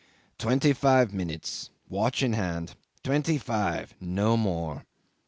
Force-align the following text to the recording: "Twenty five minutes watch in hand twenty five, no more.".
"Twenty 0.39 0.73
five 0.73 1.13
minutes 1.13 1.69
watch 1.87 2.23
in 2.23 2.33
hand 2.33 2.73
twenty 3.03 3.37
five, 3.37 3.93
no 3.99 4.35
more.". 4.35 4.83